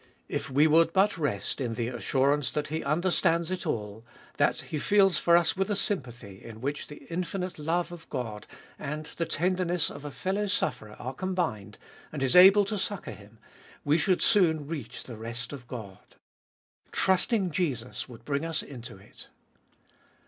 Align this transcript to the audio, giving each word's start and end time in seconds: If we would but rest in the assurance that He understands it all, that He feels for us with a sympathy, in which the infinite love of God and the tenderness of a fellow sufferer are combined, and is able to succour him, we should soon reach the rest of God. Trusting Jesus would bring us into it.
If 0.27 0.49
we 0.49 0.65
would 0.65 0.93
but 0.93 1.15
rest 1.19 1.61
in 1.61 1.75
the 1.75 1.89
assurance 1.89 2.49
that 2.53 2.69
He 2.69 2.83
understands 2.83 3.51
it 3.51 3.67
all, 3.67 4.03
that 4.37 4.61
He 4.61 4.79
feels 4.79 5.19
for 5.19 5.37
us 5.37 5.55
with 5.55 5.69
a 5.69 5.75
sympathy, 5.75 6.43
in 6.43 6.59
which 6.59 6.87
the 6.87 7.05
infinite 7.11 7.59
love 7.59 7.91
of 7.91 8.09
God 8.09 8.47
and 8.79 9.05
the 9.17 9.27
tenderness 9.27 9.91
of 9.91 10.03
a 10.03 10.09
fellow 10.09 10.47
sufferer 10.47 10.95
are 10.97 11.13
combined, 11.13 11.77
and 12.11 12.23
is 12.23 12.35
able 12.35 12.65
to 12.65 12.79
succour 12.79 13.13
him, 13.13 13.37
we 13.85 13.99
should 13.99 14.23
soon 14.23 14.65
reach 14.65 15.03
the 15.03 15.17
rest 15.17 15.53
of 15.53 15.67
God. 15.67 16.15
Trusting 16.91 17.51
Jesus 17.51 18.09
would 18.09 18.25
bring 18.25 18.43
us 18.43 18.63
into 18.63 18.97
it. 18.97 19.27